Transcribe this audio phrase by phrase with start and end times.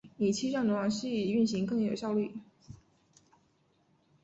[0.17, 2.33] 以期让浏览器运行更有效率。